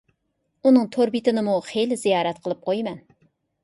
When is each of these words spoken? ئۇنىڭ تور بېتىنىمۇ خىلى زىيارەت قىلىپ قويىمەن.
ئۇنىڭ 0.69 0.87
تور 0.95 1.13
بېتىنىمۇ 1.17 1.59
خىلى 1.69 2.01
زىيارەت 2.07 2.43
قىلىپ 2.45 2.69
قويىمەن. 2.69 3.03